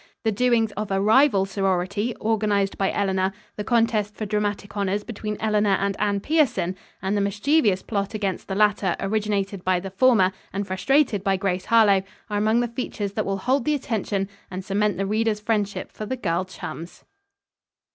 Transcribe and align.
The 0.23 0.31
doings 0.31 0.71
of 0.71 0.89
a 0.89 0.99
rival 0.99 1.45
sorority, 1.45 2.15
organized 2.15 2.75
by 2.75 2.91
Eleanor, 2.91 3.31
the 3.55 3.63
contest 3.63 4.15
for 4.15 4.25
dramatic 4.25 4.75
honors 4.75 5.03
between 5.03 5.37
Eleanor 5.39 5.77
and 5.79 5.95
Anne 5.99 6.21
Pierson 6.21 6.75
and 7.03 7.15
the 7.15 7.21
mischievous 7.21 7.83
plot 7.83 8.15
against 8.15 8.47
the 8.47 8.55
latter 8.55 8.95
originated 8.99 9.63
by 9.63 9.79
the 9.79 9.91
former 9.91 10.31
and 10.51 10.65
frustrated 10.65 11.23
by 11.23 11.37
Grace 11.37 11.65
Harlowe, 11.65 12.01
are 12.31 12.39
among 12.39 12.61
the 12.61 12.67
features 12.67 13.11
that 13.13 13.27
will 13.27 13.37
hold 13.37 13.63
the 13.63 13.75
attention 13.75 14.27
and 14.49 14.65
cement 14.65 14.97
the 14.97 15.05
reader's 15.05 15.39
friendship 15.39 15.91
for 15.91 16.07
the 16.07 16.17
girl 16.17 16.45
chums. 16.45 17.03